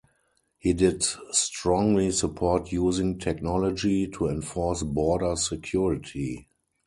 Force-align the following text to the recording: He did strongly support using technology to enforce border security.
He 0.57 0.73
did 0.73 1.03
strongly 1.29 2.09
support 2.09 2.71
using 2.71 3.19
technology 3.19 4.07
to 4.07 4.29
enforce 4.29 4.81
border 4.81 5.35
security. 5.35 6.47